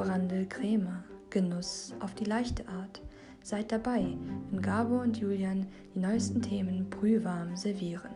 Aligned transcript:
Brandel 0.00 0.46
Krämer. 0.46 1.04
Genuss 1.28 1.94
auf 2.00 2.14
die 2.14 2.24
leichte 2.24 2.66
Art. 2.68 3.02
Seid 3.42 3.70
dabei, 3.70 4.16
wenn 4.50 4.62
Gabor 4.62 5.02
und 5.02 5.18
Julian 5.18 5.66
die 5.94 5.98
neuesten 5.98 6.40
Themen 6.40 6.88
brühwarm 6.88 7.54
servieren. 7.54 8.08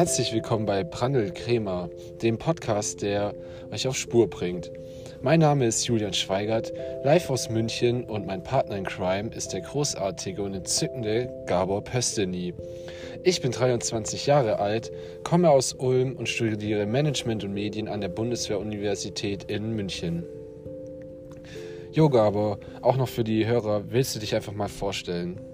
Herzlich 0.00 0.32
willkommen 0.32 0.64
bei 0.64 0.82
Brandel 0.82 1.30
Krämer, 1.30 1.90
dem 2.22 2.38
Podcast, 2.38 3.02
der 3.02 3.34
euch 3.70 3.86
auf 3.86 3.98
Spur 3.98 4.30
bringt. 4.30 4.72
Mein 5.20 5.40
Name 5.40 5.66
ist 5.66 5.86
Julian 5.86 6.14
Schweigert, 6.14 6.72
live 7.04 7.28
aus 7.28 7.50
München 7.50 8.04
und 8.04 8.26
mein 8.26 8.42
Partner 8.42 8.78
in 8.78 8.84
Crime 8.84 9.28
ist 9.34 9.52
der 9.52 9.60
großartige 9.60 10.42
und 10.42 10.54
entzückende 10.54 11.30
Gabor 11.44 11.84
Pösteny. 11.84 12.54
Ich 13.24 13.42
bin 13.42 13.52
23 13.52 14.24
Jahre 14.24 14.58
alt, 14.58 14.90
komme 15.22 15.50
aus 15.50 15.74
Ulm 15.74 16.16
und 16.16 16.30
studiere 16.30 16.86
Management 16.86 17.44
und 17.44 17.52
Medien 17.52 17.86
an 17.86 18.00
der 18.00 18.08
Bundeswehr-Universität 18.08 19.50
in 19.50 19.76
München. 19.76 20.24
Jo 21.92 22.08
Gabor, 22.08 22.58
auch 22.80 22.96
noch 22.96 23.08
für 23.08 23.22
die 23.22 23.46
Hörer, 23.46 23.84
willst 23.90 24.16
du 24.16 24.18
dich 24.20 24.34
einfach 24.34 24.54
mal 24.54 24.70
vorstellen? 24.70 25.49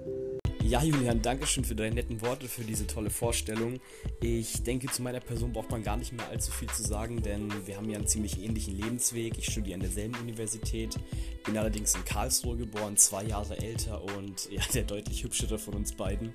Ja, 0.69 0.83
Julian, 0.83 1.23
danke 1.23 1.47
schön 1.47 1.65
für 1.65 1.77
deine 1.77 1.95
netten 1.95 2.21
Worte, 2.23 2.49
für 2.49 2.65
diese 2.65 2.89
tolle 2.89 3.09
Vorstellung. 3.09 3.79
Ich 4.21 4.65
denke, 4.65 4.89
zu 4.89 5.01
meiner 5.01 5.21
Person 5.21 5.53
braucht 5.53 5.71
man 5.71 5.85
gar 5.85 5.97
nicht 5.97 6.13
mehr 6.13 6.29
allzu 6.29 6.51
viel 6.51 6.69
zu 6.69 6.83
sagen, 6.83 7.23
denn 7.23 7.53
wir 7.69 7.77
haben 7.77 7.89
ja 7.89 7.99
einen 7.99 8.09
ziemlich 8.09 8.43
ähnlichen 8.43 8.77
Lebensweg. 8.77 9.39
Ich 9.39 9.47
studiere 9.47 9.75
an 9.75 9.81
derselben 9.81 10.17
Universität, 10.17 10.99
bin 11.45 11.57
allerdings 11.57 11.95
in 11.95 12.05
Karlsruhe 12.05 12.57
geboren, 12.57 12.97
zwei 12.97 13.23
Jahre 13.23 13.57
älter 13.59 14.03
und 14.17 14.51
ja, 14.51 14.61
der 14.75 14.83
deutlich 14.83 15.23
hübschere 15.23 15.57
von 15.57 15.75
uns 15.75 15.93
beiden. 15.93 16.35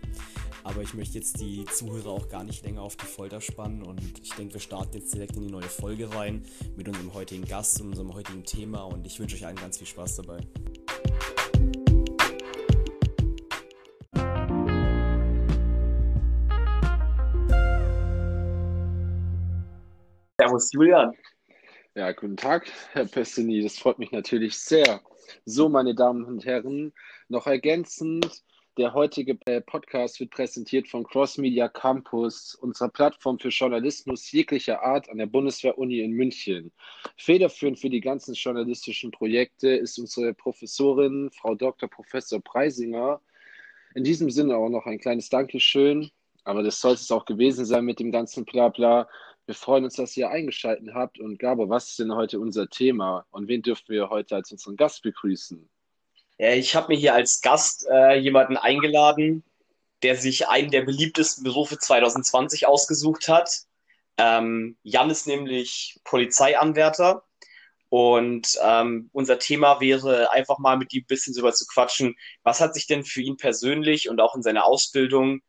Aber 0.64 0.82
ich 0.82 0.94
möchte 0.94 1.18
jetzt 1.18 1.42
die 1.42 1.66
Zuhörer 1.66 2.12
auch 2.12 2.30
gar 2.30 2.46
nicht 2.46 2.64
länger 2.64 2.84
auf 2.84 2.96
die 2.96 3.08
Folter 3.08 3.42
spannen 3.42 3.84
und 3.84 4.00
ich 4.24 4.32
denke, 4.32 4.54
wir 4.54 4.62
starten 4.62 4.96
jetzt 4.96 5.14
direkt 5.14 5.36
in 5.36 5.42
die 5.42 5.52
neue 5.52 5.64
Folge 5.64 6.10
rein 6.16 6.46
mit 6.78 6.88
unserem 6.88 7.14
heutigen 7.14 7.44
Gast 7.44 7.82
und 7.82 7.90
unserem 7.90 8.14
heutigen 8.14 8.46
Thema 8.46 8.84
und 8.84 9.06
ich 9.06 9.20
wünsche 9.20 9.36
euch 9.36 9.46
allen 9.46 9.58
ganz 9.58 9.78
viel 9.78 9.88
Spaß 9.88 10.16
dabei. 10.16 10.40
Servus, 20.52 20.74
Julian. 20.74 21.14
Ja, 21.96 22.12
guten 22.12 22.36
Tag, 22.36 22.70
Herr 22.92 23.06
Pestini. 23.06 23.62
Das 23.62 23.80
freut 23.80 24.00
mich 24.00 24.12
natürlich 24.12 24.58
sehr. 24.58 25.00
So, 25.46 25.70
meine 25.70 25.96
Damen 25.96 26.26
und 26.26 26.44
Herren, 26.44 26.92
noch 27.30 27.48
ergänzend, 27.48 28.44
der 28.78 28.94
heutige 28.94 29.38
äh, 29.46 29.62
Podcast 29.62 30.20
wird 30.20 30.32
präsentiert 30.32 30.90
von 30.90 31.06
Cross 31.06 31.38
Media 31.38 31.70
Campus, 31.70 32.56
unserer 32.56 32.90
Plattform 32.90 33.40
für 33.40 33.48
Journalismus 33.48 34.30
jeglicher 34.30 34.84
Art 34.84 35.10
an 35.10 35.20
der 35.20 35.28
Bundeswehr-Uni 35.28 36.02
in 36.02 36.12
München. 36.12 36.74
Federführend 37.16 37.80
für 37.80 37.90
die 37.90 38.02
ganzen 38.02 38.34
journalistischen 38.34 39.12
Projekte 39.12 39.70
ist 39.70 39.98
unsere 40.00 40.34
Professorin, 40.34 41.32
Frau 41.32 41.56
Dr. 41.56 41.88
Professor 41.90 42.42
Preisinger. 42.42 43.22
In 43.96 44.04
diesem 44.04 44.30
Sinne 44.30 44.58
auch 44.58 44.70
noch 44.70 44.86
ein 44.86 45.00
kleines 45.00 45.30
Dankeschön. 45.30 46.12
Aber 46.44 46.64
das 46.64 46.82
sollte 46.82 47.02
es 47.02 47.12
auch 47.12 47.26
gewesen 47.26 47.66
sein 47.66 47.86
mit 47.86 48.00
dem 48.00 48.12
ganzen 48.12 48.46
Blabla. 48.46 49.08
Wir 49.52 49.56
freuen 49.56 49.84
uns, 49.84 49.96
dass 49.96 50.16
ihr 50.16 50.30
eingeschaltet 50.30 50.94
habt. 50.94 51.20
Und 51.20 51.38
Gabo, 51.38 51.68
was 51.68 51.90
ist 51.90 52.00
denn 52.00 52.16
heute 52.16 52.40
unser 52.40 52.70
Thema? 52.70 53.26
Und 53.32 53.50
wen 53.50 53.62
dürfen 53.62 53.90
wir 53.90 54.10
heute 54.10 54.36
als 54.36 54.50
unseren 54.54 54.78
Gast 54.78 55.04
begrüßen? 55.04 55.70
Ich 56.38 56.74
habe 56.74 56.94
mir 56.94 56.98
hier 56.98 57.14
als 57.14 57.42
Gast 57.42 57.86
äh, 57.92 58.16
jemanden 58.18 58.56
eingeladen, 58.56 59.44
der 60.04 60.16
sich 60.16 60.48
einen 60.48 60.72
der 60.72 60.84
beliebtesten 60.84 61.44
Berufe 61.44 61.78
2020 61.78 62.66
ausgesucht 62.66 63.28
hat. 63.28 63.52
Ähm, 64.16 64.78
Jan 64.84 65.10
ist 65.10 65.28
nämlich 65.28 66.00
Polizeianwärter. 66.06 67.26
Und 67.90 68.58
ähm, 68.64 69.10
unser 69.12 69.38
Thema 69.38 69.82
wäre 69.82 70.32
einfach 70.32 70.60
mal 70.60 70.78
mit 70.78 70.94
ihm 70.94 71.02
ein 71.02 71.08
bisschen 71.08 71.34
darüber 71.34 71.52
zu 71.52 71.66
quatschen, 71.66 72.16
was 72.44 72.62
hat 72.62 72.74
sich 72.74 72.88
denn 72.88 73.04
für 73.04 73.20
ihn 73.20 73.36
persönlich 73.36 74.08
und 74.08 74.22
auch 74.22 74.34
in 74.34 74.44
seiner 74.44 74.64
Ausbildung 74.64 75.42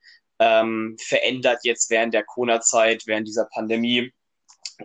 ähm, 0.42 0.96
verändert 1.00 1.60
jetzt 1.62 1.88
während 1.90 2.14
der 2.14 2.24
Corona-Zeit, 2.24 3.06
während 3.06 3.28
dieser 3.28 3.44
Pandemie. 3.44 4.12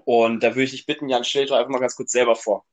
Und 0.06 0.44
da 0.44 0.50
würde 0.50 0.64
ich 0.64 0.72
dich 0.72 0.86
bitten, 0.86 1.10
Jan, 1.10 1.24
stell 1.24 1.44
dich 1.44 1.50
doch 1.50 1.58
einfach 1.58 1.72
mal 1.72 1.80
ganz 1.80 1.96
kurz 1.96 2.12
selber 2.12 2.36
vor. 2.36 2.66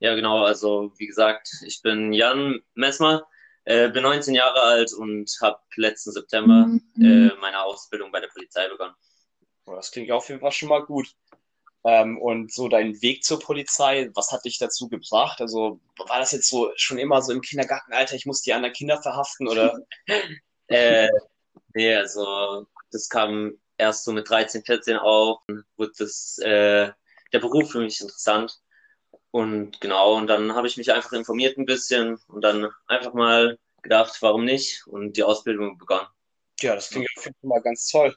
Ja, 0.00 0.14
genau. 0.14 0.44
Also, 0.44 0.92
wie 0.98 1.06
gesagt, 1.06 1.48
ich 1.64 1.80
bin 1.82 2.12
Jan 2.12 2.60
Messmer, 2.74 3.26
äh, 3.64 3.88
bin 3.90 4.02
19 4.02 4.34
Jahre 4.34 4.60
alt 4.60 4.92
und 4.92 5.30
habe 5.40 5.58
letzten 5.76 6.12
September 6.12 6.66
mhm. 6.66 6.82
äh, 6.96 7.34
meine 7.40 7.62
Ausbildung 7.62 8.10
bei 8.10 8.20
der 8.20 8.28
Polizei 8.28 8.68
begonnen. 8.68 8.94
Das 9.66 9.90
klingt 9.90 10.10
auf 10.10 10.28
jeden 10.28 10.40
Fall 10.40 10.52
schon 10.52 10.68
mal 10.68 10.84
gut. 10.84 11.08
Ähm, 11.84 12.18
und 12.18 12.52
so 12.52 12.66
dein 12.68 13.00
Weg 13.00 13.22
zur 13.22 13.38
Polizei, 13.38 14.10
was 14.14 14.32
hat 14.32 14.44
dich 14.44 14.58
dazu 14.58 14.88
gebracht? 14.88 15.40
Also, 15.40 15.80
war 16.08 16.18
das 16.18 16.32
jetzt 16.32 16.48
so 16.48 16.72
schon 16.74 16.98
immer 16.98 17.22
so 17.22 17.32
im 17.32 17.40
Kindergartenalter, 17.40 18.16
ich 18.16 18.26
muss 18.26 18.42
die 18.42 18.52
anderen 18.52 18.74
Kinder 18.74 19.00
verhaften 19.00 19.46
oder? 19.46 19.78
äh, 20.66 21.08
Nee, 21.76 21.94
also 21.94 22.66
das 22.90 23.10
kam 23.10 23.58
erst 23.76 24.04
so 24.04 24.12
mit 24.12 24.30
13, 24.30 24.64
14 24.64 24.96
auf, 24.96 25.40
wurde 25.76 25.92
das, 25.98 26.38
äh, 26.38 26.90
der 27.34 27.38
Beruf 27.38 27.70
für 27.70 27.80
mich 27.80 28.00
interessant. 28.00 28.62
Und 29.30 29.78
genau, 29.82 30.16
und 30.16 30.26
dann 30.26 30.54
habe 30.54 30.68
ich 30.68 30.78
mich 30.78 30.90
einfach 30.90 31.12
informiert 31.12 31.58
ein 31.58 31.66
bisschen 31.66 32.16
und 32.28 32.40
dann 32.40 32.70
einfach 32.86 33.12
mal 33.12 33.58
gedacht, 33.82 34.16
warum 34.22 34.46
nicht? 34.46 34.86
Und 34.86 35.18
die 35.18 35.22
Ausbildung 35.22 35.76
begonnen. 35.76 36.06
Ja, 36.60 36.76
das 36.76 36.88
klingt 36.88 37.10
auf 37.14 37.26
jeden 37.26 37.36
Fall 37.42 37.48
mal 37.48 37.60
ganz 37.60 37.90
toll. 37.90 38.16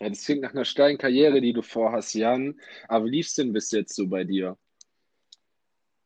Ja, 0.00 0.08
das 0.08 0.24
klingt 0.24 0.40
nach 0.40 0.52
einer 0.52 0.64
steilen 0.64 0.96
Karriere, 0.96 1.42
die 1.42 1.52
du 1.52 1.60
vorhast, 1.60 2.14
Jan. 2.14 2.58
Aber 2.88 3.04
wie 3.04 3.10
lief 3.10 3.26
es 3.26 3.34
denn 3.34 3.52
bis 3.52 3.72
jetzt 3.72 3.94
so 3.94 4.06
bei 4.06 4.24
dir? 4.24 4.56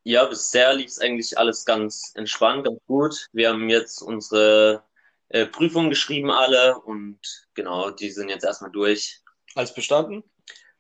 Ja, 0.03 0.25
bisher 0.25 0.75
lief 0.75 0.89
es 0.89 0.99
eigentlich 0.99 1.39
alles 1.39 1.65
ganz 1.65 2.11
entspannt, 2.17 2.65
ganz 2.65 2.81
gut. 2.87 3.29
Wir 3.33 3.50
haben 3.50 3.71
jetzt 3.71 4.03
unsere 4.03 4.83
äh, 5.31 5.47
Prüfungen 5.47 5.91
geschrieben 5.91 6.31
alle 6.31 6.79
und 6.81 7.19
genau, 7.55 7.91
die 7.91 8.11
sind 8.11 8.29
jetzt 8.29 8.45
erstmal 8.45 8.71
durch. 8.71 9.21
Alles 9.55 9.75
bestanden? 9.75 10.23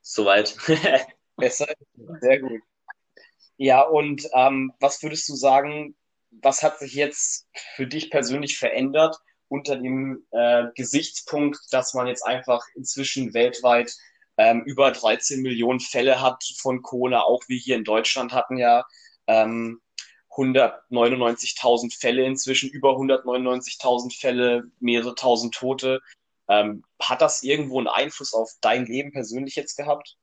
Soweit. 0.00 0.56
Besser, 1.36 1.66
sehr 2.20 2.40
gut. 2.40 2.60
Ja, 3.56 3.82
und 3.82 4.28
ähm, 4.34 4.72
was 4.80 5.02
würdest 5.02 5.28
du 5.28 5.34
sagen, 5.34 5.96
was 6.30 6.62
hat 6.62 6.78
sich 6.78 6.94
jetzt 6.94 7.48
für 7.74 7.86
dich 7.86 8.10
persönlich 8.10 8.58
verändert 8.58 9.16
unter 9.48 9.76
dem 9.76 10.26
äh, 10.30 10.64
Gesichtspunkt, 10.74 11.58
dass 11.70 11.94
man 11.94 12.06
jetzt 12.06 12.22
einfach 12.22 12.64
inzwischen 12.74 13.34
weltweit 13.34 13.92
ähm, 14.36 14.62
über 14.64 14.90
13 14.92 15.42
Millionen 15.42 15.80
Fälle 15.80 16.20
hat 16.20 16.42
von 16.58 16.82
Corona, 16.82 17.22
auch 17.22 17.42
wir 17.48 17.58
hier 17.58 17.76
in 17.76 17.84
Deutschland 17.84 18.32
hatten 18.32 18.56
ja 18.56 18.84
ähm, 19.26 19.80
199.000 20.30 21.98
Fälle 21.98 22.24
inzwischen, 22.24 22.70
über 22.70 22.90
199.000 22.96 24.18
Fälle, 24.18 24.64
mehrere 24.78 25.14
tausend 25.14 25.54
Tote. 25.54 26.00
Ähm, 26.48 26.84
hat 27.00 27.22
das 27.22 27.42
irgendwo 27.42 27.78
einen 27.78 27.88
Einfluss 27.88 28.32
auf 28.32 28.52
dein 28.60 28.86
Leben 28.86 29.12
persönlich 29.12 29.56
jetzt 29.56 29.76
gehabt? 29.76 30.16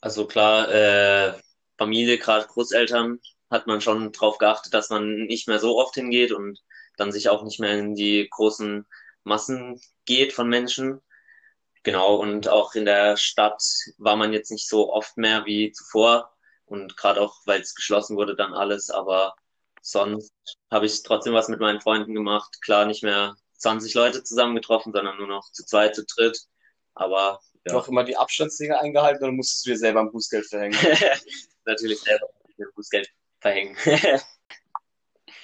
Also 0.00 0.26
klar, 0.26 0.68
äh, 0.72 1.34
Familie, 1.78 2.18
gerade 2.18 2.46
Großeltern, 2.46 3.20
hat 3.50 3.66
man 3.66 3.80
schon 3.80 4.12
darauf 4.12 4.38
geachtet, 4.38 4.74
dass 4.74 4.90
man 4.90 5.26
nicht 5.26 5.48
mehr 5.48 5.58
so 5.58 5.78
oft 5.78 5.94
hingeht 5.94 6.32
und 6.32 6.62
dann 6.96 7.12
sich 7.12 7.28
auch 7.28 7.44
nicht 7.44 7.60
mehr 7.60 7.78
in 7.78 7.94
die 7.94 8.26
großen 8.30 8.86
Massen 9.24 9.80
geht 10.04 10.32
von 10.32 10.48
Menschen. 10.48 11.00
Genau, 11.82 12.16
und 12.16 12.48
auch 12.48 12.74
in 12.74 12.84
der 12.84 13.16
Stadt 13.16 13.62
war 13.98 14.16
man 14.16 14.32
jetzt 14.32 14.50
nicht 14.50 14.68
so 14.68 14.92
oft 14.92 15.16
mehr 15.16 15.46
wie 15.46 15.70
zuvor. 15.72 16.35
Und 16.66 16.96
gerade 16.96 17.20
auch, 17.20 17.40
weil 17.46 17.60
es 17.60 17.74
geschlossen 17.74 18.16
wurde, 18.16 18.36
dann 18.36 18.54
alles. 18.54 18.90
Aber 18.90 19.34
sonst 19.80 20.32
habe 20.70 20.86
ich 20.86 21.02
trotzdem 21.02 21.32
was 21.32 21.48
mit 21.48 21.60
meinen 21.60 21.80
Freunden 21.80 22.14
gemacht. 22.14 22.60
Klar, 22.62 22.86
nicht 22.86 23.02
mehr 23.02 23.36
20 23.58 23.94
Leute 23.94 24.22
zusammengetroffen, 24.22 24.92
sondern 24.92 25.16
nur 25.16 25.28
noch 25.28 25.50
zu 25.52 25.64
zweit, 25.64 25.94
zu 25.94 26.04
dritt. 26.04 26.38
Aber 26.94 27.40
ja. 27.68 27.74
Auch 27.74 27.88
immer 27.88 28.04
die 28.04 28.16
Abstandsdinge 28.16 28.78
eingehalten 28.78 29.24
oder 29.24 29.32
musstest 29.32 29.66
du 29.66 29.70
dir 29.70 29.78
selber 29.78 30.00
ein 30.00 30.12
Bußgeld 30.12 30.46
verhängen? 30.46 30.76
Natürlich 31.64 32.00
selber 32.00 32.28
ein 32.58 32.66
Bußgeld 32.74 33.08
verhängen. 33.40 33.76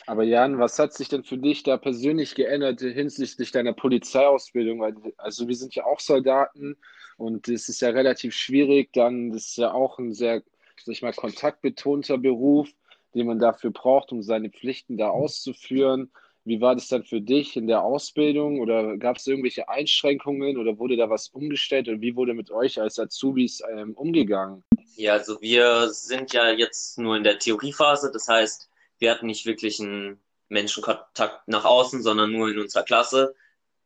Aber 0.07 0.23
Jan, 0.25 0.59
was 0.59 0.79
hat 0.79 0.95
sich 0.95 1.09
denn 1.09 1.25
für 1.25 1.39
dich 1.39 1.63
da 1.63 1.77
persönlich 1.77 2.35
geändert 2.35 2.81
hinsichtlich 2.81 3.51
deiner 3.51 3.73
Polizeiausbildung? 3.73 5.15
Also 5.17 5.49
wir 5.49 5.57
sind 5.57 5.75
ja 5.75 5.85
auch 5.85 6.01
Soldaten 6.01 6.77
und 7.17 7.49
es 7.49 7.69
ist 7.69 7.81
ja 7.81 7.91
relativ 7.91 8.35
schwierig, 8.35 8.93
dann, 8.93 9.33
das 9.33 9.49
ist 9.49 9.57
ja 9.57 9.73
auch 9.73 9.99
ein 9.99 10.13
sehr 10.13 10.43
sag 10.85 10.93
ich 10.93 11.03
mal, 11.03 11.13
kontaktbetonter 11.13 12.19
Beruf, 12.19 12.69
den 13.15 13.27
man 13.27 13.39
dafür 13.39 13.71
braucht, 13.71 14.13
um 14.13 14.23
seine 14.23 14.51
Pflichten 14.51 14.97
da 14.97 15.09
auszuführen. 15.09 16.11
Wie 16.45 16.61
war 16.61 16.75
das 16.75 16.89
dann 16.89 17.05
für 17.05 17.21
dich 17.21 17.57
in 17.57 17.69
der 17.69 17.83
Ausbildung 17.83 18.61
oder 18.61 18.97
gab 18.97 19.17
es 19.17 19.27
irgendwelche 19.27 19.69
Einschränkungen 19.69 20.57
oder 20.57 20.79
wurde 20.79 20.97
da 20.97 21.09
was 21.09 21.29
umgestellt 21.29 21.89
und 21.89 22.01
wie 22.01 22.17
wurde 22.17 22.35
mit 22.35 22.51
euch 22.51 22.81
als 22.81 22.99
Azubis 22.99 23.63
ähm, 23.73 23.93
umgegangen? 23.95 24.65
Ja, 24.97 25.13
also 25.13 25.41
wir 25.41 25.91
sind 25.91 26.33
ja 26.33 26.51
jetzt 26.51 26.99
nur 26.99 27.17
in 27.17 27.23
der 27.23 27.39
Theoriephase, 27.39 28.11
das 28.13 28.27
heißt, 28.27 28.69
wir 28.99 29.11
hatten 29.11 29.27
nicht 29.27 29.47
wirklich 29.47 29.81
einen 29.81 30.21
Menschenkontakt 30.49 31.47
nach 31.47 31.65
außen, 31.65 32.03
sondern 32.03 32.33
nur 32.33 32.51
in 32.51 32.59
unserer 32.59 32.83
Klasse. 32.83 33.35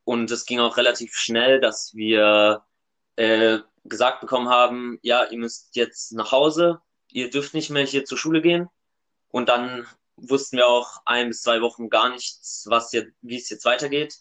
und 0.04 0.30
es 0.30 0.46
ging 0.46 0.60
auch 0.60 0.76
relativ 0.76 1.14
schnell, 1.14 1.60
dass 1.60 1.94
wir 1.94 2.62
äh, 3.16 3.58
gesagt 3.84 4.20
bekommen 4.20 4.48
haben, 4.48 4.98
ja, 5.02 5.24
ihr 5.30 5.38
müsst 5.38 5.76
jetzt 5.76 6.12
nach 6.12 6.32
Hause, 6.32 6.80
ihr 7.10 7.30
dürft 7.30 7.54
nicht 7.54 7.70
mehr 7.70 7.84
hier 7.84 8.04
zur 8.04 8.18
Schule 8.18 8.42
gehen. 8.42 8.68
Und 9.28 9.48
dann 9.48 9.86
wussten 10.16 10.56
wir 10.56 10.68
auch 10.68 11.02
ein 11.04 11.28
bis 11.28 11.42
zwei 11.42 11.60
Wochen 11.60 11.88
gar 11.90 12.08
nichts, 12.10 12.66
was 12.68 12.92
jetzt, 12.92 13.12
wie 13.22 13.36
es 13.36 13.50
jetzt 13.50 13.64
weitergeht. 13.64 14.14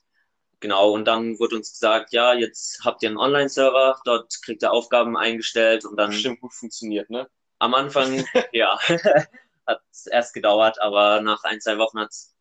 Genau, 0.60 0.92
und 0.92 1.06
dann 1.06 1.38
wurde 1.40 1.58
uns 1.58 1.72
gesagt, 1.72 2.12
ja, 2.12 2.34
jetzt 2.34 2.84
habt 2.84 3.04
ihr 3.04 3.10
einen 3.10 3.18
Online-Server, 3.18 4.00
dort 4.06 4.34
kriegt 4.42 4.64
ihr 4.64 4.72
Aufgaben 4.72 5.18
eingestellt 5.18 5.86
und 5.86 5.98
dann. 5.98 6.12
Bestimmt 6.12 6.42
gut 6.42 6.54
funktioniert, 6.54 7.10
ne? 7.10 7.30
Am 7.60 7.74
Anfang, 7.74 8.26
ja, 8.52 8.80
hat 9.68 9.82
es 9.92 10.08
erst 10.08 10.34
gedauert, 10.34 10.82
aber 10.82 11.22
nach 11.22 11.44
ein, 11.44 11.62
zwei 11.62 11.78
Wochen 11.78 12.00
hat 12.00 12.10
es 12.10 12.36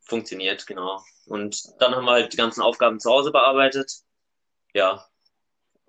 funktioniert, 0.00 0.66
genau. 0.66 1.02
Und 1.26 1.80
dann 1.80 1.94
haben 1.94 2.04
wir 2.04 2.12
halt 2.12 2.32
die 2.32 2.36
ganzen 2.36 2.62
Aufgaben 2.62 3.00
zu 3.00 3.10
Hause 3.10 3.30
bearbeitet. 3.30 3.92
Ja. 4.72 5.06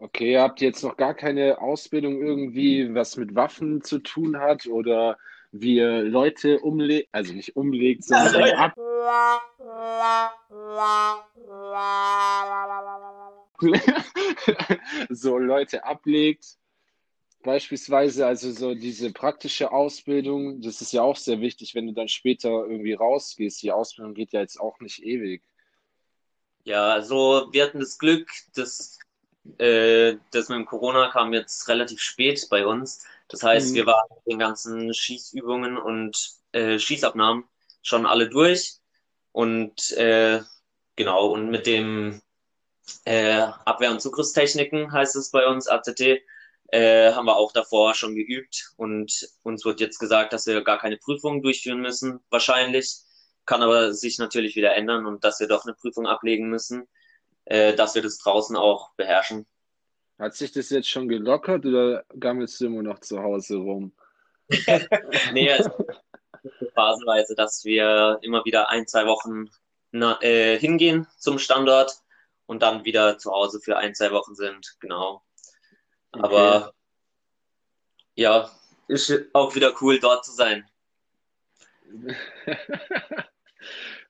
Okay, 0.01 0.37
habt 0.37 0.61
ihr 0.61 0.69
jetzt 0.69 0.81
noch 0.81 0.95
gar 0.95 1.13
keine 1.13 1.59
Ausbildung 1.59 2.21
irgendwie, 2.21 2.93
was 2.95 3.17
mit 3.17 3.35
Waffen 3.35 3.83
zu 3.83 3.99
tun 3.99 4.39
hat 4.39 4.65
oder 4.65 5.17
wie 5.51 5.75
ihr 5.75 6.03
Leute 6.03 6.59
umlegt, 6.61 7.09
also 7.11 7.33
nicht 7.33 7.57
umlegt, 7.57 8.05
sondern 8.05 8.49
ab 8.51 8.73
so 15.09 15.37
Leute 15.37 15.83
ablegt. 15.83 16.45
Beispielsweise, 17.43 18.25
also 18.25 18.51
so 18.51 18.75
diese 18.75 19.11
praktische 19.11 19.71
Ausbildung, 19.71 20.61
das 20.61 20.81
ist 20.81 20.93
ja 20.93 21.01
auch 21.01 21.17
sehr 21.17 21.41
wichtig, 21.41 21.75
wenn 21.75 21.87
du 21.87 21.93
dann 21.93 22.07
später 22.07 22.49
irgendwie 22.49 22.93
rausgehst. 22.93 23.61
Die 23.63 23.71
Ausbildung 23.71 24.13
geht 24.13 24.31
ja 24.33 24.41
jetzt 24.41 24.59
auch 24.59 24.79
nicht 24.79 25.03
ewig. 25.03 25.41
Ja, 26.63 26.93
also 26.93 27.47
wir 27.51 27.63
hatten 27.63 27.79
das 27.79 27.97
Glück, 27.97 28.29
dass 28.55 28.98
äh, 29.57 30.17
das 30.31 30.49
mit 30.49 30.57
dem 30.57 30.65
Corona 30.65 31.09
kam 31.11 31.33
jetzt 31.33 31.67
relativ 31.67 32.01
spät 32.01 32.47
bei 32.49 32.65
uns. 32.65 33.05
Das 33.29 33.43
heißt, 33.43 33.71
Mhm. 33.71 33.75
wir 33.75 33.85
waren 33.85 34.07
mit 34.15 34.25
den 34.27 34.39
ganzen 34.39 34.93
Schießübungen 34.93 35.77
und 35.77 36.31
äh, 36.51 36.79
Schießabnahmen 36.79 37.45
schon 37.81 38.05
alle 38.05 38.29
durch. 38.29 38.75
Und 39.31 39.91
äh, 39.93 40.41
genau, 40.95 41.27
und 41.27 41.49
mit 41.49 41.67
dem 41.67 42.21
äh, 43.05 43.41
Abwehr- 43.65 43.91
und 43.91 44.01
Zugriffstechniken 44.01 44.91
heißt 44.91 45.15
es 45.15 45.31
bei 45.31 45.47
uns, 45.47 45.67
AZT, 45.67 46.21
äh, 46.71 47.13
haben 47.13 47.25
wir 47.25 47.35
auch 47.37 47.51
davor 47.51 47.93
schon 47.95 48.15
geübt. 48.15 48.71
Und 48.77 49.29
uns 49.43 49.65
wird 49.65 49.79
jetzt 49.79 49.99
gesagt, 49.99 50.33
dass 50.33 50.45
wir 50.47 50.61
gar 50.63 50.79
keine 50.79 50.97
Prüfungen 50.97 51.41
durchführen 51.41 51.81
müssen, 51.81 52.19
wahrscheinlich. 52.29 52.97
Kann 53.45 53.63
aber 53.63 53.93
sich 53.93 54.19
natürlich 54.19 54.55
wieder 54.55 54.75
ändern 54.75 55.05
und 55.07 55.23
dass 55.23 55.39
wir 55.39 55.47
doch 55.47 55.65
eine 55.65 55.73
Prüfung 55.73 56.05
ablegen 56.07 56.49
müssen, 56.49 56.87
äh, 57.49 57.75
dass 57.75 57.95
wir 57.95 58.01
das 58.03 58.19
draußen 58.19 58.55
auch 58.55 58.91
beherrschen. 58.93 59.45
Hat 60.19 60.35
sich 60.35 60.51
das 60.51 60.69
jetzt 60.69 60.87
schon 60.87 61.09
gelockert 61.09 61.65
oder 61.65 62.05
gammelst 62.19 62.61
du 62.61 62.67
immer 62.67 62.83
noch 62.83 62.99
zu 62.99 63.21
Hause 63.21 63.57
rum? 63.57 63.91
Nee, 65.33 65.51
also 65.51 65.71
phasenweise, 66.73 67.35
dass 67.35 67.65
wir 67.65 68.19
immer 68.21 68.45
wieder 68.45 68.69
ein, 68.69 68.87
zwei 68.87 69.05
Wochen 69.05 69.49
na, 69.91 70.21
äh, 70.21 70.57
hingehen 70.57 71.07
zum 71.17 71.39
Standort 71.39 72.01
und 72.45 72.61
dann 72.61 72.85
wieder 72.85 73.17
zu 73.17 73.31
Hause 73.31 73.59
für 73.59 73.77
ein, 73.77 73.93
zwei 73.95 74.11
Wochen 74.11 74.35
sind, 74.35 74.77
genau. 74.79 75.23
Aber 76.11 76.73
ja, 78.15 78.49
ist 78.87 79.13
auch 79.33 79.55
wieder 79.55 79.73
cool, 79.81 79.99
dort 79.99 80.23
zu 80.23 80.31
sein. 80.31 80.69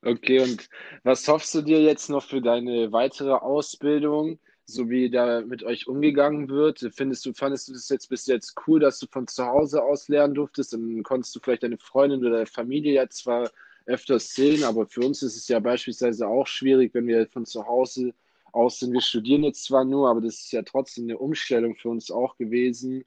Okay, 0.01 0.39
und 0.39 0.69
was 1.03 1.27
hoffst 1.27 1.53
du 1.55 1.61
dir 1.61 1.81
jetzt 1.81 2.09
noch 2.09 2.23
für 2.23 2.41
deine 2.41 2.91
weitere 2.93 3.33
Ausbildung, 3.33 4.39
so 4.65 4.89
wie 4.89 5.09
da 5.09 5.41
mit 5.41 5.61
euch 5.63 5.87
umgegangen 5.87 6.47
wird? 6.49 6.89
Findest 6.95 7.25
du, 7.25 7.33
fandest 7.33 7.67
du 7.67 7.73
das 7.73 7.89
jetzt 7.89 8.07
bis 8.09 8.25
jetzt 8.27 8.55
cool, 8.65 8.79
dass 8.79 8.99
du 8.99 9.07
von 9.07 9.27
zu 9.27 9.45
Hause 9.45 9.83
aus 9.83 10.07
lernen 10.07 10.35
durftest? 10.35 10.71
Dann 10.73 11.03
konntest 11.03 11.35
du 11.35 11.41
vielleicht 11.41 11.63
deine 11.63 11.77
Freundin 11.77 12.21
oder 12.21 12.31
deine 12.31 12.45
Familie 12.45 12.93
ja 12.93 13.09
zwar 13.09 13.51
öfters 13.87 14.33
sehen, 14.33 14.63
aber 14.63 14.87
für 14.87 15.01
uns 15.01 15.21
ist 15.21 15.35
es 15.35 15.47
ja 15.49 15.59
beispielsweise 15.59 16.27
auch 16.27 16.47
schwierig, 16.47 16.93
wenn 16.93 17.07
wir 17.07 17.27
von 17.27 17.45
zu 17.45 17.65
Hause 17.67 18.13
aus 18.53 18.79
sind. 18.79 18.93
Wir 18.93 19.01
studieren 19.01 19.43
jetzt 19.43 19.65
zwar 19.65 19.83
nur, 19.83 20.09
aber 20.09 20.21
das 20.21 20.35
ist 20.35 20.51
ja 20.53 20.61
trotzdem 20.61 21.05
eine 21.05 21.17
Umstellung 21.17 21.75
für 21.75 21.89
uns 21.89 22.09
auch 22.09 22.37
gewesen, 22.37 23.03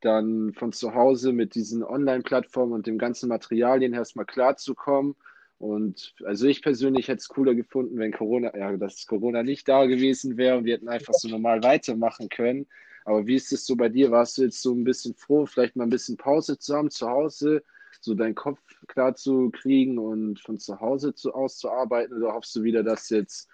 dann 0.00 0.54
von 0.54 0.72
zu 0.72 0.94
Hause 0.94 1.32
mit 1.32 1.54
diesen 1.54 1.82
Online-Plattformen 1.84 2.72
und 2.72 2.86
dem 2.86 2.96
ganzen 2.98 3.28
Materialien 3.28 3.92
erstmal 3.92 4.24
klarzukommen. 4.24 5.16
Und 5.60 6.14
also 6.24 6.46
ich 6.46 6.62
persönlich 6.62 7.08
hätte 7.08 7.18
es 7.18 7.28
cooler 7.28 7.54
gefunden, 7.54 7.98
wenn 7.98 8.12
Corona, 8.12 8.56
ja, 8.56 8.74
dass 8.78 9.06
Corona 9.06 9.42
nicht 9.42 9.68
da 9.68 9.84
gewesen 9.84 10.38
wäre 10.38 10.56
und 10.56 10.64
wir 10.64 10.72
hätten 10.72 10.88
einfach 10.88 11.12
so 11.12 11.28
normal 11.28 11.62
weitermachen 11.62 12.30
können. 12.30 12.66
Aber 13.04 13.26
wie 13.26 13.34
ist 13.34 13.52
es 13.52 13.66
so 13.66 13.76
bei 13.76 13.90
dir? 13.90 14.10
Warst 14.10 14.38
du 14.38 14.42
jetzt 14.42 14.62
so 14.62 14.72
ein 14.72 14.84
bisschen 14.84 15.14
froh, 15.14 15.44
vielleicht 15.44 15.76
mal 15.76 15.84
ein 15.84 15.90
bisschen 15.90 16.16
Pause 16.16 16.58
zu 16.58 16.74
haben 16.74 16.90
zu 16.90 17.06
Hause, 17.10 17.62
so 18.00 18.14
deinen 18.14 18.34
Kopf 18.34 18.58
klar 18.88 19.14
zu 19.14 19.50
kriegen 19.50 19.98
und 19.98 20.40
von 20.40 20.56
zu 20.56 20.80
Hause 20.80 21.14
zu, 21.14 21.34
aus 21.34 21.58
zu 21.58 21.70
arbeiten? 21.70 22.14
Oder 22.14 22.32
hoffst 22.32 22.56
du 22.56 22.62
wieder, 22.62 22.82
dass 22.82 23.10
jetzt 23.10 23.46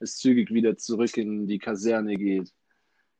es 0.00 0.18
zügig 0.18 0.52
wieder 0.52 0.76
zurück 0.76 1.16
in 1.16 1.46
die 1.46 1.58
Kaserne 1.58 2.16
geht? 2.16 2.52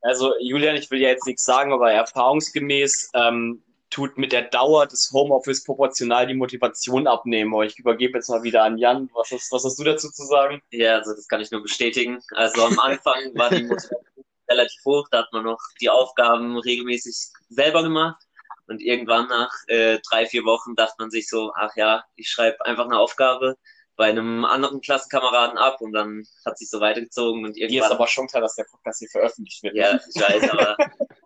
Also, 0.03 0.35
Julian, 0.39 0.77
ich 0.77 0.91
will 0.91 1.01
ja 1.01 1.09
jetzt 1.09 1.27
nichts 1.27 1.47
sagen, 1.47 1.73
aber 1.73 1.91
erfahrungsgemäß 1.93 3.11
ähm, 3.15 3.63
tut 3.95 4.19
mit 4.19 4.33
der 4.33 4.43
Dauer 4.43 4.87
des 4.87 5.13
Homeoffice 5.13 5.63
proportional 5.63 6.27
die 6.27 6.35
Motivation 6.35 7.07
abnehmen. 7.07 7.55
Aber 7.55 7.65
ich 7.65 7.79
übergebe 7.79 8.19
jetzt 8.19 8.29
mal 8.29 8.43
wieder 8.43 8.65
an 8.65 8.77
Jan. 8.77 9.09
Was 9.15 9.31
hast, 9.31 9.53
was 9.53 9.65
hast 9.65 9.79
du 9.79 9.85
dazu 9.85 10.11
zu 10.11 10.25
sagen? 10.25 10.61
Ja, 10.73 10.97
also 10.97 11.15
das 11.15 11.29
kann 11.29 11.41
ich 11.41 11.53
nur 11.53 11.63
bestätigen. 11.63 12.21
Also 12.35 12.65
am 12.65 12.79
Anfang 12.81 13.15
war 13.35 13.51
die 13.51 13.63
Motivation 13.63 14.03
relativ 14.51 14.85
hoch, 14.85 15.09
da 15.11 15.21
hat 15.21 15.33
man 15.33 15.45
noch 15.45 15.61
die 15.81 15.89
Aufgaben 15.89 16.59
regelmäßig 16.59 17.15
selber 17.49 17.83
gemacht. 17.83 18.21
Und 18.67 18.83
irgendwann 18.83 19.29
nach 19.29 19.53
äh, 19.69 19.99
drei, 20.09 20.27
vier 20.27 20.45
Wochen 20.45 20.75
dachte 20.75 20.97
man 20.99 21.11
sich 21.11 21.29
so, 21.29 21.53
ach 21.55 21.75
ja, 21.77 22.05
ich 22.17 22.29
schreibe 22.29 22.65
einfach 22.67 22.87
eine 22.87 22.99
Aufgabe 22.99 23.57
bei 23.97 24.07
einem 24.07 24.45
anderen 24.45 24.81
Klassenkameraden 24.81 25.57
ab 25.57 25.81
und 25.81 25.93
dann 25.93 26.25
hat 26.45 26.59
sich 26.59 26.69
so 26.69 26.81
weitergezogen 26.81 27.45
und 27.45 27.55
Hier 27.55 27.67
ist 27.67 27.73
irgendwann. 27.73 27.93
aber 27.93 28.09
schon 28.09 28.27
klar, 28.27 28.43
dass 28.43 28.57
der 28.57 28.65
Podcast 28.65 28.99
hier 28.99 29.09
veröffentlicht 29.09 29.63
wird. 29.63 29.77
Ja, 29.77 29.95
ich 29.95 30.21
weiß, 30.21 30.51
aber 30.51 30.77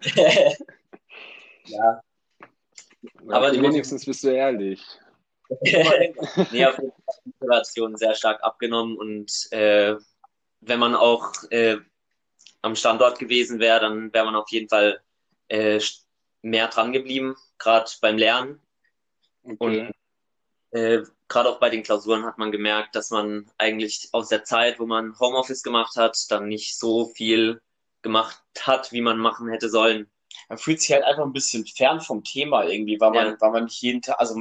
ja. 1.64 2.02
Aber 3.28 3.52
wenigstens 3.52 4.04
bist 4.04 4.24
du 4.24 4.28
ehrlich. 4.28 4.82
nee, 5.60 6.66
auf 6.66 6.78
jeden 6.78 6.92
Fall 6.92 7.14
die 7.24 7.32
Motivation 7.40 7.96
sehr 7.96 8.14
stark 8.14 8.42
abgenommen 8.42 8.96
und 8.98 9.50
äh, 9.52 9.96
wenn 10.60 10.78
man 10.78 10.94
auch 10.94 11.32
äh, 11.50 11.78
am 12.62 12.74
Standort 12.74 13.18
gewesen 13.18 13.58
wäre, 13.60 13.80
dann 13.80 14.12
wäre 14.12 14.24
man 14.24 14.34
auf 14.34 14.50
jeden 14.50 14.68
Fall 14.68 15.00
äh, 15.48 15.80
mehr 16.42 16.68
dran 16.68 16.92
geblieben, 16.92 17.36
gerade 17.58 17.90
beim 18.00 18.18
Lernen. 18.18 18.60
Okay. 19.42 19.56
Und 19.58 19.94
äh, 20.78 21.02
gerade 21.28 21.48
auch 21.48 21.60
bei 21.60 21.70
den 21.70 21.82
Klausuren 21.82 22.24
hat 22.24 22.38
man 22.38 22.52
gemerkt, 22.52 22.94
dass 22.94 23.10
man 23.10 23.50
eigentlich 23.56 24.08
aus 24.12 24.28
der 24.28 24.44
Zeit, 24.44 24.78
wo 24.78 24.86
man 24.86 25.18
Homeoffice 25.18 25.62
gemacht 25.62 25.96
hat, 25.96 26.18
dann 26.30 26.48
nicht 26.48 26.78
so 26.78 27.06
viel 27.06 27.60
gemacht 28.02 28.42
hat, 28.60 28.92
wie 28.92 29.00
man 29.00 29.18
machen 29.18 29.48
hätte 29.48 29.68
sollen. 29.68 30.10
Man 30.48 30.58
fühlt 30.58 30.80
sich 30.80 30.92
halt 30.92 31.04
einfach 31.04 31.24
ein 31.24 31.32
bisschen 31.32 31.66
fern 31.66 32.00
vom 32.00 32.24
Thema 32.24 32.64
irgendwie, 32.64 33.00
weil 33.00 33.10
man, 33.12 33.26
Ja. 33.26 33.40
weil 33.40 33.50
man 33.50 33.64
nicht 33.64 33.80
jeden 33.82 34.02
Tag, 34.02 34.18
also 34.20 34.40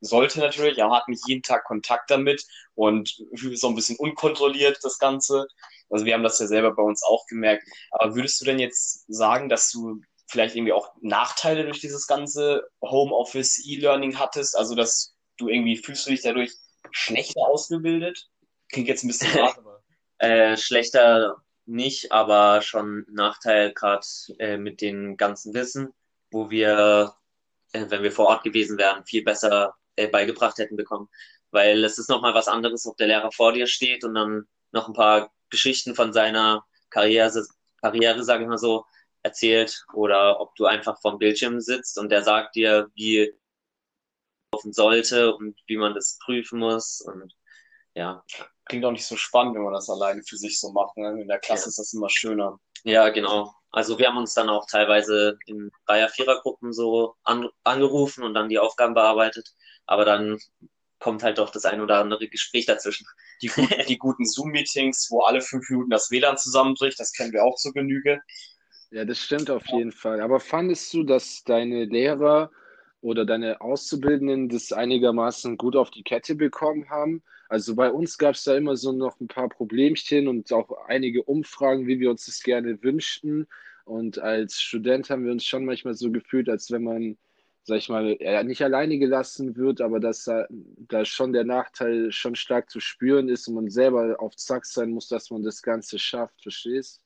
sollte 0.00 0.40
natürlich, 0.40 0.80
aber 0.82 0.90
man 0.90 1.00
hat 1.00 1.08
nicht 1.08 1.26
jeden 1.26 1.42
Tag 1.42 1.64
Kontakt 1.64 2.10
damit 2.10 2.44
und 2.74 3.16
so 3.54 3.68
ein 3.68 3.74
bisschen 3.74 3.96
unkontrolliert 3.96 4.78
das 4.82 4.98
Ganze. 4.98 5.46
Also 5.90 6.04
wir 6.04 6.14
haben 6.14 6.22
das 6.22 6.38
ja 6.38 6.46
selber 6.46 6.74
bei 6.74 6.82
uns 6.82 7.02
auch 7.02 7.26
gemerkt. 7.26 7.64
Aber 7.90 8.14
würdest 8.14 8.40
du 8.40 8.44
denn 8.44 8.58
jetzt 8.58 9.04
sagen, 9.08 9.48
dass 9.48 9.70
du 9.70 10.00
vielleicht 10.26 10.56
irgendwie 10.56 10.72
auch 10.72 10.90
Nachteile 11.00 11.64
durch 11.64 11.80
dieses 11.80 12.06
ganze 12.06 12.66
Homeoffice 12.82 13.64
E-Learning 13.66 14.18
hattest? 14.18 14.56
Also 14.56 14.74
dass 14.74 15.14
du 15.38 15.48
irgendwie 15.48 15.76
fühlst 15.76 16.06
du 16.06 16.10
dich 16.10 16.22
dadurch 16.22 16.52
schlechter 16.90 17.40
ausgebildet? 17.42 18.28
Klingt 18.70 18.88
jetzt 18.88 19.04
ein 19.04 19.08
bisschen 19.08 19.32
hart, 19.34 19.58
aber 19.58 19.82
Äh, 20.18 20.56
schlechter 20.56 21.36
nicht, 21.66 22.12
aber 22.12 22.62
schon 22.62 23.06
Nachteil 23.10 23.72
gerade 23.72 24.06
äh, 24.38 24.56
mit 24.58 24.80
dem 24.80 25.16
ganzen 25.16 25.54
Wissen, 25.54 25.94
wo 26.30 26.50
wir, 26.50 27.14
äh, 27.72 27.86
wenn 27.88 28.02
wir 28.02 28.12
vor 28.12 28.26
Ort 28.28 28.44
gewesen 28.44 28.78
wären, 28.78 29.04
viel 29.06 29.24
besser 29.24 29.74
äh, 29.96 30.08
beigebracht 30.08 30.58
hätten 30.58 30.76
bekommen. 30.76 31.08
Weil 31.50 31.84
es 31.84 31.98
ist 31.98 32.10
nochmal 32.10 32.34
was 32.34 32.48
anderes, 32.48 32.86
ob 32.86 32.96
der 32.96 33.08
Lehrer 33.08 33.32
vor 33.32 33.52
dir 33.52 33.66
steht 33.66 34.04
und 34.04 34.14
dann 34.14 34.48
noch 34.72 34.88
ein 34.88 34.94
paar 34.94 35.32
Geschichten 35.50 35.94
von 35.94 36.12
seiner 36.12 36.64
Karriere, 36.90 37.46
Karriere, 37.80 38.24
sage 38.24 38.44
ich 38.44 38.48
mal 38.48 38.58
so, 38.58 38.84
erzählt 39.22 39.84
oder 39.94 40.40
ob 40.40 40.54
du 40.56 40.66
einfach 40.66 41.00
vorm 41.00 41.18
Bildschirm 41.18 41.60
sitzt 41.60 41.98
und 41.98 42.10
der 42.10 42.22
sagt 42.22 42.56
dir, 42.56 42.90
wie 42.94 43.32
laufen 44.52 44.72
sollte 44.72 45.34
und 45.34 45.58
wie 45.66 45.76
man 45.76 45.94
das 45.94 46.18
prüfen 46.24 46.58
muss 46.60 47.00
und 47.00 47.34
ja. 47.94 48.24
Klingt 48.66 48.84
auch 48.84 48.92
nicht 48.92 49.06
so 49.06 49.16
spannend, 49.16 49.54
wenn 49.54 49.62
man 49.62 49.72
das 49.74 49.90
alleine 49.90 50.22
für 50.22 50.36
sich 50.36 50.58
so 50.60 50.72
macht. 50.72 50.96
Ne? 50.96 51.20
In 51.20 51.28
der 51.28 51.38
Klasse 51.38 51.64
Ja. 51.64 51.68
ist 51.68 51.78
das 51.78 51.92
immer 51.92 52.08
schöner. 52.10 52.58
Ja, 52.84 53.08
genau. 53.10 53.52
Also 53.70 53.98
wir 53.98 54.08
haben 54.08 54.18
uns 54.18 54.34
dann 54.34 54.48
auch 54.48 54.66
teilweise 54.70 55.36
in 55.46 55.70
Dreier-, 55.86 56.08
Vierer-Gruppen 56.08 56.72
so 56.72 57.16
an, 57.24 57.48
angerufen 57.64 58.22
und 58.24 58.34
dann 58.34 58.48
die 58.48 58.58
Aufgaben 58.58 58.94
bearbeitet. 58.94 59.48
Aber 59.86 60.04
dann 60.04 60.38
kommt 60.98 61.22
halt 61.22 61.38
doch 61.38 61.50
das 61.50 61.64
ein 61.64 61.80
oder 61.80 61.98
andere 61.98 62.28
Gespräch 62.28 62.66
dazwischen. 62.66 63.06
Die, 63.42 63.50
die 63.88 63.98
guten 63.98 64.24
Zoom-Meetings, 64.24 65.08
wo 65.10 65.22
alle 65.22 65.40
fünf 65.40 65.68
Minuten 65.68 65.90
das 65.90 66.10
WLAN 66.10 66.38
zusammenbricht, 66.38 66.98
das 67.00 67.12
kennen 67.12 67.32
wir 67.32 67.44
auch 67.44 67.56
zur 67.56 67.72
Genüge. 67.72 68.20
Ja, 68.90 69.04
das 69.04 69.18
stimmt 69.18 69.50
auf 69.50 69.66
jeden 69.66 69.92
Fall. 69.92 70.20
Aber 70.20 70.40
fandest 70.40 70.92
du, 70.94 71.02
dass 71.02 71.42
deine 71.44 71.84
Lehrer 71.84 72.50
oder 73.04 73.26
deine 73.26 73.60
Auszubildenden 73.60 74.48
das 74.48 74.72
einigermaßen 74.72 75.58
gut 75.58 75.76
auf 75.76 75.90
die 75.90 76.02
Kette 76.02 76.34
bekommen 76.34 76.88
haben? 76.88 77.22
Also 77.50 77.76
bei 77.76 77.90
uns 77.90 78.16
gab 78.16 78.34
es 78.34 78.44
da 78.44 78.56
immer 78.56 78.76
so 78.76 78.92
noch 78.92 79.20
ein 79.20 79.28
paar 79.28 79.50
Problemchen 79.50 80.26
und 80.26 80.50
auch 80.54 80.70
einige 80.86 81.22
Umfragen, 81.22 81.86
wie 81.86 82.00
wir 82.00 82.10
uns 82.10 82.24
das 82.24 82.42
gerne 82.42 82.82
wünschten. 82.82 83.46
Und 83.84 84.18
als 84.18 84.58
Student 84.58 85.10
haben 85.10 85.26
wir 85.26 85.32
uns 85.32 85.44
schon 85.44 85.66
manchmal 85.66 85.92
so 85.92 86.10
gefühlt, 86.10 86.48
als 86.48 86.70
wenn 86.70 86.82
man, 86.82 87.18
sag 87.64 87.76
ich 87.76 87.90
mal, 87.90 88.16
nicht 88.44 88.62
alleine 88.62 88.96
gelassen 88.98 89.54
wird, 89.54 89.82
aber 89.82 90.00
dass 90.00 90.24
da, 90.24 90.46
da 90.48 91.04
schon 91.04 91.34
der 91.34 91.44
Nachteil 91.44 92.10
schon 92.10 92.34
stark 92.34 92.70
zu 92.70 92.80
spüren 92.80 93.28
ist 93.28 93.46
und 93.48 93.54
man 93.54 93.68
selber 93.68 94.16
auf 94.18 94.34
Zack 94.36 94.64
sein 94.64 94.88
muss, 94.90 95.08
dass 95.08 95.30
man 95.30 95.42
das 95.42 95.60
Ganze 95.60 95.98
schafft, 95.98 96.40
verstehst? 96.40 97.02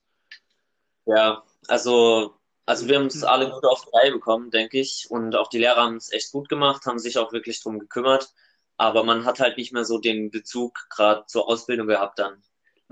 Ja, 1.05 1.43
also, 1.67 2.38
also 2.69 2.87
wir 2.87 2.99
haben 2.99 3.07
es 3.07 3.23
alle 3.23 3.49
gut 3.49 3.65
auf 3.65 3.83
die 3.83 3.97
Reihe 3.97 4.11
bekommen, 4.11 4.51
denke 4.51 4.79
ich. 4.79 5.07
Und 5.09 5.35
auch 5.35 5.47
die 5.47 5.57
Lehrer 5.57 5.81
haben 5.85 5.95
es 5.95 6.11
echt 6.11 6.31
gut 6.31 6.49
gemacht, 6.49 6.85
haben 6.85 6.99
sich 6.99 7.17
auch 7.17 7.33
wirklich 7.33 7.59
drum 7.63 7.79
gekümmert. 7.79 8.31
Aber 8.77 9.03
man 9.03 9.25
hat 9.25 9.39
halt 9.39 9.57
nicht 9.57 9.73
mehr 9.73 9.85
so 9.85 9.97
den 9.97 10.29
Bezug 10.29 10.85
gerade 10.91 11.25
zur 11.25 11.49
Ausbildung 11.49 11.87
gehabt 11.87 12.19
dann. 12.19 12.43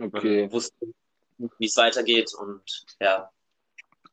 Okay. 0.02 0.42
Man 0.42 0.52
wusste, 0.52 0.74
wie 1.38 1.66
es 1.68 1.78
weitergeht 1.78 2.34
und 2.34 2.88
ja. 3.00 3.30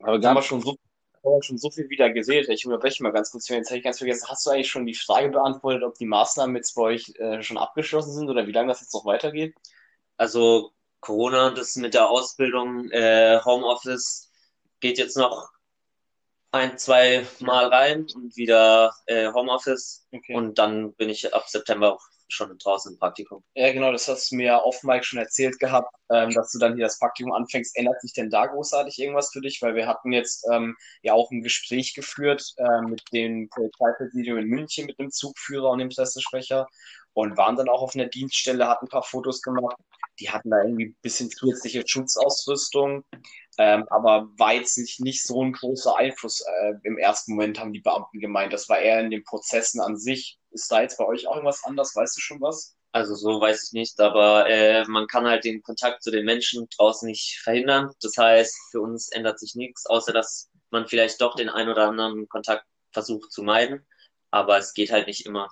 Aber 0.01 0.19
da 0.19 0.29
haben 0.29 0.37
wir 0.37 0.43
schon 0.43 0.61
so, 0.61 0.73
haben 0.73 1.37
wir 1.37 1.43
schon 1.43 1.57
so 1.57 1.71
viel 1.71 1.89
wieder 1.89 2.11
geredet. 2.11 2.51
Ich 2.51 2.67
unterbreche 2.67 3.03
mal 3.03 3.13
ganz 3.13 3.31
kurz. 3.31 3.49
Jetzt 3.49 3.71
habe 3.71 3.79
ich 3.79 3.85
ganz 3.85 3.97
vergessen. 3.97 4.29
Hast 4.29 4.45
du 4.45 4.51
eigentlich 4.51 4.71
schon 4.71 4.85
die 4.85 4.93
Frage 4.93 5.31
beantwortet, 5.31 5.83
ob 5.83 5.95
die 5.95 6.05
Maßnahmen 6.05 6.57
jetzt 6.57 6.75
bei 6.75 6.83
euch 6.83 7.15
äh, 7.17 7.43
schon 7.43 7.57
abgeschlossen 7.57 8.13
sind 8.13 8.29
oder 8.29 8.47
wie 8.47 8.53
lange 8.53 8.69
das 8.69 8.83
jetzt 8.83 8.93
noch 8.93 9.07
weitergeht? 9.07 9.55
Also 10.19 10.73
Corona, 11.01 11.53
das 11.53 11.75
mit 11.77 11.95
der 11.95 12.11
Ausbildung, 12.11 12.91
äh, 12.91 13.41
Homeoffice 13.43 14.31
geht 14.81 14.99
jetzt 14.99 15.17
noch 15.17 15.54
ein, 16.55 16.79
zwei 16.79 17.27
Mal 17.41 17.67
rein 17.67 18.07
und 18.15 18.37
wieder 18.37 18.95
äh, 19.07 19.31
Homeoffice. 19.33 20.07
Okay. 20.13 20.35
Und 20.35 20.59
dann 20.59 20.95
bin 20.95 21.11
ich 21.11 21.35
ab 21.35 21.49
September 21.49 21.95
auch 21.95 22.01
schon 22.29 22.57
draußen 22.59 22.93
im 22.93 22.99
Praktikum. 22.99 23.43
Ja, 23.55 23.73
genau, 23.73 23.93
das 23.93 24.09
hast 24.09 24.31
du 24.31 24.37
mir 24.37 24.47
ja 24.47 24.63
off 24.63 24.83
Mike 24.83 25.05
schon 25.05 25.19
erzählt 25.19 25.59
gehabt, 25.59 25.93
ähm, 26.11 26.31
dass 26.31 26.53
du 26.53 26.59
dann 26.59 26.75
hier 26.75 26.85
das 26.85 26.99
Praktikum 26.99 27.33
anfängst. 27.33 27.77
Ändert 27.77 28.01
sich 28.01 28.13
denn 28.13 28.31
da 28.31 28.47
großartig 28.47 28.99
irgendwas 28.99 29.31
für 29.33 29.41
dich? 29.41 29.61
Weil 29.63 29.75
wir 29.75 29.87
hatten 29.87 30.13
jetzt 30.13 30.47
ähm, 30.53 30.77
ja 31.03 31.13
auch 31.13 31.31
ein 31.31 31.43
Gespräch 31.43 31.95
geführt 31.95 32.55
äh, 32.57 32.83
mit 32.83 33.03
dem 33.13 33.49
Polizeipräsidium 33.51 34.39
in 34.39 34.47
München, 34.47 34.87
mit 34.87 34.99
dem 34.99 35.11
Zugführer 35.11 35.71
und 35.71 35.81
dem 35.81 35.91
Pressesprecher 35.91 36.67
und 37.15 37.37
waren 37.37 37.57
dann 37.57 37.69
auch 37.69 37.83
auf 37.83 37.95
einer 37.95 38.07
Dienststelle, 38.07 38.69
hatten 38.69 38.87
ein 38.87 38.91
paar 38.91 39.03
Fotos 39.03 39.43
gemacht. 39.43 39.77
Die 40.21 40.31
hatten 40.31 40.51
da 40.51 40.63
irgendwie 40.63 40.87
ein 40.87 40.97
bisschen 41.03 41.31
zusätzliche 41.31 41.83
Schutzausrüstung, 41.87 43.05
ähm, 43.59 43.85
aber 43.91 44.29
war 44.37 44.55
jetzt 44.55 44.77
nicht, 44.79 45.01
nicht 45.01 45.23
so 45.23 45.43
ein 45.43 45.53
großer 45.53 45.97
Einfluss 45.97 46.41
äh, 46.41 46.75
im 46.83 46.99
ersten 46.99 47.33
Moment, 47.33 47.59
haben 47.59 47.73
die 47.73 47.81
Beamten 47.81 48.21
gemeint. 48.21 48.53
Das 48.53 48.69
war 48.69 48.79
eher 48.79 49.01
in 49.01 49.11
den 49.11 49.25
Prozessen 49.25 49.81
an 49.81 49.97
sich. 49.97 50.39
Ist 50.51 50.71
da 50.71 50.83
jetzt 50.83 50.99
bei 50.99 51.05
euch 51.05 51.27
auch 51.27 51.37
irgendwas 51.37 51.65
anders? 51.65 51.95
Weißt 51.95 52.17
du 52.17 52.21
schon 52.21 52.41
was? 52.41 52.77
Also 52.93 53.17
so 53.17 53.41
weiß 53.41 53.65
ich 53.67 53.73
nicht, 53.73 53.99
aber 54.01 54.49
äh, 54.49 54.85
man 54.87 55.09
kann 55.09 55.27
halt 55.27 55.45
den 55.45 55.63
Kontakt 55.63 56.03
zu 56.03 56.13
den 56.13 56.25
Menschen 56.25 56.69
draußen 56.77 57.09
nicht 57.09 57.41
verhindern. 57.43 57.91
Das 58.01 58.17
heißt, 58.17 58.55
für 58.71 58.81
uns 58.81 59.09
ändert 59.11 59.41
sich 59.41 59.57
nichts, 59.57 59.87
außer 59.87 60.13
dass 60.13 60.49
man 60.71 60.87
vielleicht 60.87 61.21
doch 61.21 61.35
den 61.35 61.49
ein 61.49 61.69
oder 61.69 61.89
anderen 61.89 62.29
Kontakt 62.29 62.65
versucht 62.93 63.33
zu 63.33 63.43
meiden. 63.43 63.85
Aber 64.31 64.59
es 64.59 64.75
geht 64.75 64.93
halt 64.93 65.09
nicht 65.09 65.27
immer. 65.27 65.49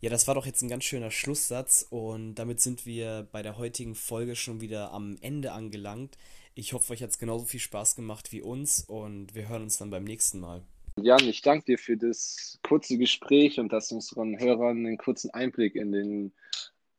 Ja, 0.00 0.10
das 0.10 0.28
war 0.28 0.34
doch 0.34 0.46
jetzt 0.46 0.62
ein 0.62 0.68
ganz 0.68 0.84
schöner 0.84 1.10
Schlusssatz 1.10 1.86
und 1.88 2.34
damit 2.34 2.60
sind 2.60 2.86
wir 2.86 3.26
bei 3.32 3.42
der 3.42 3.56
heutigen 3.58 3.94
Folge 3.94 4.36
schon 4.36 4.60
wieder 4.60 4.92
am 4.92 5.16
Ende 5.20 5.52
angelangt. 5.52 6.16
Ich 6.58 6.72
hoffe, 6.72 6.94
euch 6.94 7.02
hat 7.02 7.10
es 7.10 7.18
genauso 7.18 7.44
viel 7.44 7.60
Spaß 7.60 7.96
gemacht 7.96 8.32
wie 8.32 8.40
uns 8.40 8.82
und 8.88 9.34
wir 9.34 9.46
hören 9.46 9.64
uns 9.64 9.76
dann 9.76 9.90
beim 9.90 10.04
nächsten 10.04 10.40
Mal. 10.40 10.62
Jan, 10.98 11.28
ich 11.28 11.42
danke 11.42 11.66
dir 11.66 11.78
für 11.78 11.98
das 11.98 12.58
kurze 12.66 12.96
Gespräch 12.96 13.60
und 13.60 13.74
dass 13.74 13.88
du 13.88 13.96
unseren 13.96 14.40
Hörern 14.40 14.78
einen 14.78 14.96
kurzen 14.96 15.28
Einblick 15.34 15.74
in 15.74 15.92
den 15.92 16.32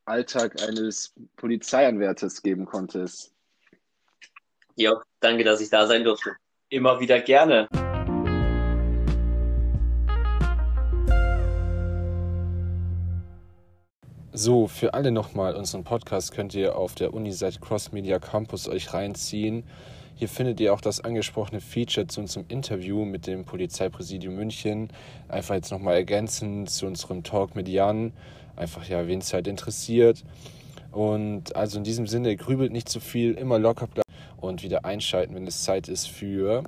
Alltag 0.06 0.62
eines 0.62 1.16
Polizeianwärters 1.38 2.44
geben 2.44 2.66
konntest. 2.66 3.34
Ja, 4.76 5.02
danke, 5.22 5.44
dass 5.44 5.60
ich 5.60 5.72
da 5.72 5.88
sein 5.88 6.04
durfte. 6.04 6.36
Immer 6.70 7.00
wieder 7.00 7.20
gerne. 7.20 7.68
So, 14.40 14.68
für 14.68 14.94
alle 14.94 15.10
nochmal, 15.10 15.56
unseren 15.56 15.84
Podcast 15.84 16.32
könnt 16.32 16.54
ihr 16.54 16.78
auf 16.78 16.94
der 16.94 17.12
Uni-Seite 17.16 17.60
Cross 17.60 17.92
Media 17.92 18.20
Campus 18.20 18.70
euch 18.70 18.94
reinziehen. 18.94 19.64
Hier 20.14 20.30
findet 20.30 20.60
ihr 20.60 20.76
auch 20.76 20.80
das 20.80 21.04
angesprochene 21.04 21.60
Feature 21.60 22.06
zu 22.06 22.22
unserem 22.22 22.46
Interview 22.48 23.04
mit 23.04 23.26
dem 23.26 23.46
Polizeipräsidium 23.46 24.36
München. 24.36 24.90
Einfach 25.28 25.56
jetzt 25.56 25.72
nochmal 25.72 25.96
ergänzend 25.96 26.70
zu 26.70 26.86
unserem 26.86 27.24
Talk 27.24 27.56
mit 27.56 27.68
Jan. 27.68 28.14
Einfach 28.56 28.88
ja, 28.88 29.08
wen 29.08 29.22
es 29.22 29.34
halt 29.34 29.48
interessiert. 29.48 30.24
Und 30.92 31.56
also 31.56 31.80
in 31.80 31.84
diesem 31.84 32.06
Sinne, 32.06 32.36
grübelt 32.36 32.72
nicht 32.72 32.90
zu 32.90 33.00
viel, 33.00 33.34
immer 33.34 33.58
locker 33.58 33.88
bleiben 33.88 34.04
und 34.40 34.62
wieder 34.62 34.86
einschalten, 34.86 35.34
wenn 35.34 35.48
es 35.48 35.64
Zeit 35.64 35.88
ist 35.88 36.08
für. 36.08 36.64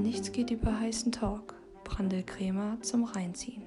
Nichts 0.00 0.30
geht 0.30 0.52
über 0.52 0.78
heißen 0.78 1.10
Talk. 1.10 1.57
Brandel 1.88 2.22
Krämer 2.22 2.76
zum 2.82 3.04
Reinziehen. 3.04 3.62